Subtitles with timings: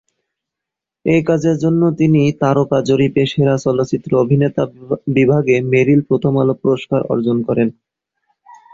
[1.05, 4.63] এই কাজের জন্য তিনি তারকা জরিপে সেরা চলচ্চিত্র অভিনেতা
[5.15, 7.67] বিভাগে মেরিল-প্রথম আলো পুরস্কার অর্জন করেন।